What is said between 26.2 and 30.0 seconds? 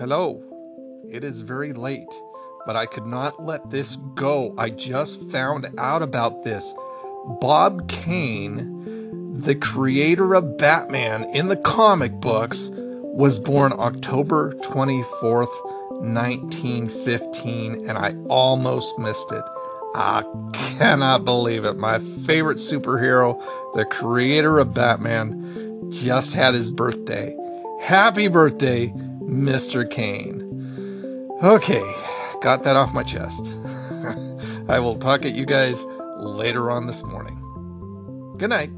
had his birthday. Happy birthday, Mr.